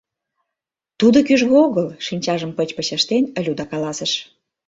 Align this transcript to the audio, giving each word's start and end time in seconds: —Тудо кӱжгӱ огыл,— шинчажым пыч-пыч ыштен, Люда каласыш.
—Тудо 0.99 1.17
кӱжгӱ 1.27 1.55
огыл,— 1.65 1.87
шинчажым 2.05 2.51
пыч-пыч 2.57 2.89
ыштен, 2.97 3.23
Люда 3.45 3.65
каласыш. 3.71 4.11